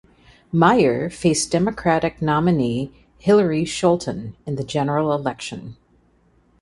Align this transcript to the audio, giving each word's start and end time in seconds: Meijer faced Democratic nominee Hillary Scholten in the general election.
Meijer 0.51 1.11
faced 1.13 1.51
Democratic 1.51 2.23
nominee 2.23 2.91
Hillary 3.19 3.63
Scholten 3.65 4.33
in 4.47 4.55
the 4.55 4.63
general 4.63 5.13
election. 5.13 5.77